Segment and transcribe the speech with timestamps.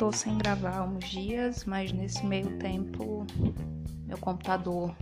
[0.00, 3.26] tô sem gravar uns dias, mas nesse meio tempo
[4.06, 4.96] meu computador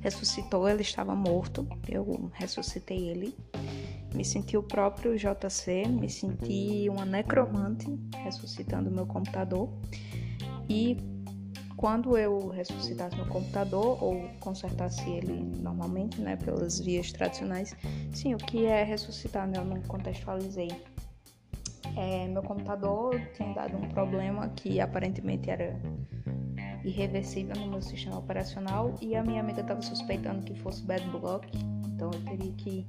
[0.00, 3.36] ressuscitou, ele estava morto, eu ressuscitei ele.
[4.14, 9.68] Me senti o próprio JC, me senti uma necromante ressuscitando meu computador.
[10.68, 10.98] E
[11.76, 17.74] quando eu ressuscitasse meu computador ou consertasse ele normalmente, né, pelas vias tradicionais,
[18.12, 20.93] sim, o que é ressuscitar, né, eu não contextualizei.
[21.96, 25.78] É, meu computador tinha dado um problema que aparentemente era
[26.84, 31.48] irreversível no meu sistema operacional e a minha amiga estava suspeitando que fosse bad block,
[31.86, 32.86] então eu teria que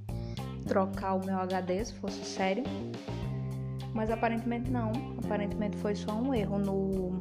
[0.67, 2.63] trocar o meu HD se fosse sério.
[3.93, 4.91] Mas aparentemente não,
[5.23, 7.19] aparentemente foi só um erro no,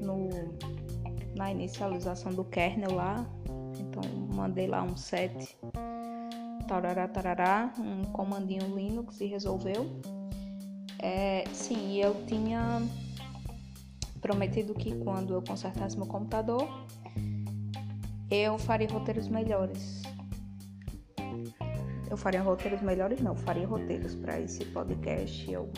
[0.00, 0.28] no
[1.36, 3.26] na inicialização do kernel lá.
[3.78, 4.02] Então
[4.34, 5.58] mandei lá um set
[6.64, 10.00] tarará tarará, um comandinho Linux e resolveu.
[10.98, 12.82] É, sim, eu tinha
[14.20, 16.66] prometido que quando eu consertasse meu computador,
[18.30, 20.02] eu faria roteiros melhores.
[22.10, 25.50] Eu faria roteiros melhores, não, faria roteiros para esse podcast.
[25.50, 25.70] Eu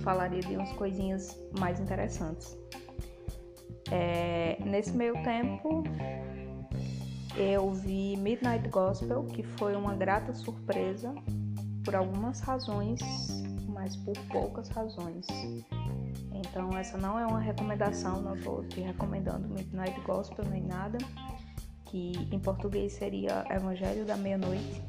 [0.00, 2.56] falaria de umas coisinhas mais interessantes.
[3.90, 5.82] É, nesse meio tempo,
[7.38, 11.14] eu vi Midnight Gospel, que foi uma grata surpresa
[11.84, 12.98] por algumas razões,
[13.68, 15.24] mas por poucas razões.
[16.32, 20.98] Então, essa não é uma recomendação, não estou te recomendando Midnight Gospel nem nada,
[21.86, 24.82] que em português seria Evangelho da Meia-Noite.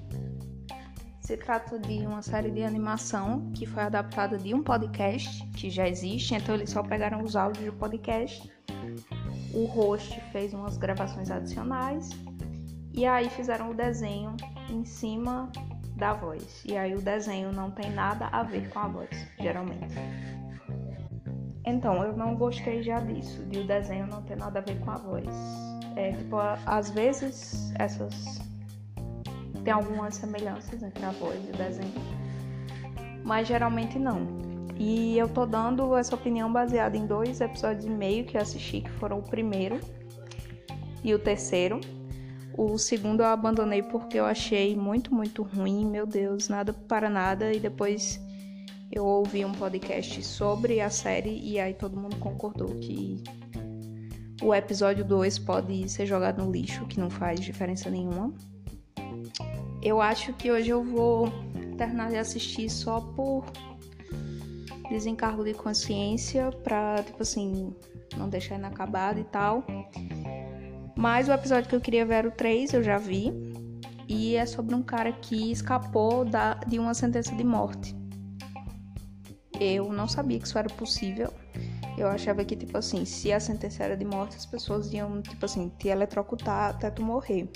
[1.22, 5.88] Se trata de uma série de animação que foi adaptada de um podcast que já
[5.88, 8.52] existe, então eles só pegaram os áudios do podcast.
[9.54, 12.10] O host fez umas gravações adicionais
[13.00, 14.36] e aí fizeram o desenho
[14.70, 15.50] em cima
[15.96, 16.66] da voz.
[16.66, 19.96] E aí o desenho não tem nada a ver com a voz, geralmente.
[21.66, 24.92] Então, eu não gostei já disso, de o desenho não ter nada a ver com
[24.92, 25.26] a voz.
[25.96, 26.36] É, tipo,
[26.66, 28.42] às vezes essas
[29.64, 31.94] tem algumas semelhanças entre a voz e o desenho,
[33.24, 34.28] mas geralmente não.
[34.78, 38.82] E eu tô dando essa opinião baseada em dois episódios e meio que eu assisti,
[38.82, 39.80] que foram o primeiro
[41.02, 41.80] e o terceiro.
[42.62, 47.54] O segundo eu abandonei porque eu achei muito, muito ruim, meu Deus, nada para nada.
[47.54, 48.20] E depois
[48.92, 53.24] eu ouvi um podcast sobre a série e aí todo mundo concordou que
[54.42, 58.34] o episódio 2 pode ser jogado no lixo, que não faz diferença nenhuma.
[59.82, 61.32] Eu acho que hoje eu vou
[61.78, 63.46] terminar de assistir só por
[64.90, 67.74] desencargo de consciência, pra, tipo assim,
[68.18, 69.64] não deixar inacabado e tal.
[71.00, 73.32] Mas o episódio que eu queria ver era o 3, eu já vi.
[74.06, 77.96] E é sobre um cara que escapou da, de uma sentença de morte.
[79.58, 81.34] Eu não sabia que isso era possível.
[81.98, 85.46] Eu achava que, tipo assim, se a sentença era de morte, as pessoas iam, tipo
[85.46, 87.50] assim, te eletrocutar até tu morrer.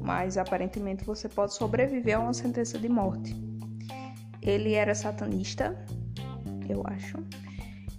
[0.00, 3.36] Mas aparentemente você pode sobreviver a uma sentença de morte.
[4.42, 5.76] Ele era satanista,
[6.68, 7.18] eu acho.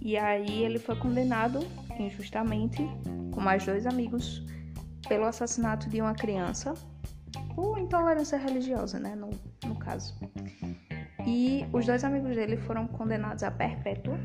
[0.02, 1.66] E aí ele foi condenado
[2.02, 2.82] injustamente
[3.32, 4.44] com mais dois amigos
[5.08, 6.74] pelo assassinato de uma criança
[7.54, 9.30] por intolerância religiosa, né, no,
[9.66, 10.14] no caso.
[11.26, 14.18] E os dois amigos dele foram condenados a perpétua.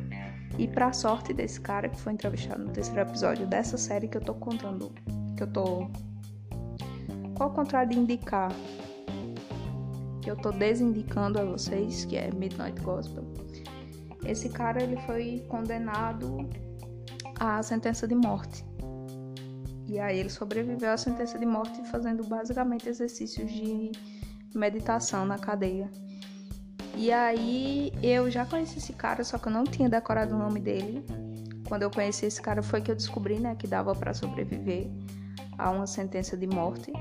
[0.57, 4.21] E para sorte desse cara que foi entrevistado no terceiro episódio dessa série que eu
[4.21, 4.91] tô contando,
[5.37, 5.89] que eu tô
[7.39, 8.51] qual o contrário de indicar?
[10.21, 13.23] Que eu tô desindicando a vocês, que é Midnight Gospel.
[14.25, 16.49] Esse cara ele foi condenado
[17.39, 18.65] à sentença de morte.
[19.87, 23.91] E aí ele sobreviveu à sentença de morte fazendo basicamente exercícios de
[24.53, 25.89] meditação na cadeia.
[26.95, 30.59] E aí eu já conheci esse cara, só que eu não tinha decorado o nome
[30.59, 31.03] dele.
[31.67, 34.87] Quando eu conheci esse cara foi que eu descobri, né, que dava para sobreviver
[35.57, 36.91] a uma sentença de morte.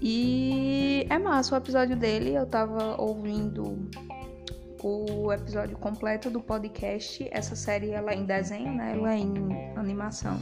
[0.00, 3.90] E é massa o episódio dele, eu tava ouvindo
[4.82, 7.28] o episódio completo do podcast.
[7.30, 8.92] Essa série ela é em desenho, né?
[8.92, 10.38] Ela é em animação.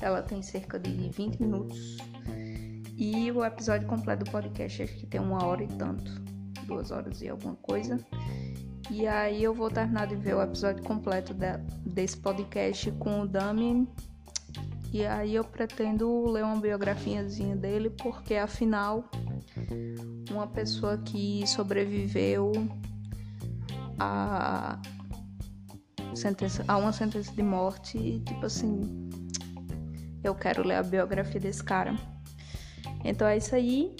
[0.00, 1.98] Ela tem cerca de 20 minutos.
[2.96, 6.20] E o episódio completo do podcast acho que tem uma hora e tanto.
[6.66, 7.98] Duas horas e alguma coisa.
[8.90, 11.56] E aí eu vou terminar de ver o episódio completo de,
[11.86, 13.88] desse podcast com o Dami.
[14.92, 19.08] E aí eu pretendo ler uma biografiazinha dele, porque afinal
[20.30, 22.50] uma pessoa que sobreviveu
[24.00, 24.80] a
[26.14, 29.10] sentença, a uma sentença de morte, tipo assim,
[30.24, 31.94] eu quero ler a biografia desse cara.
[33.04, 33.94] Então é isso aí.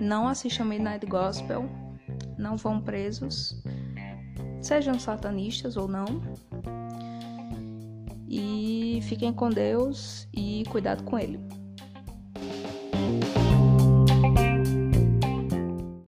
[0.00, 1.68] Não assistam Midnight Gospel.
[2.36, 3.62] Não vão presos.
[4.60, 6.06] sejam satanistas ou não.
[8.28, 11.40] E fiquem com Deus e cuidado com ele.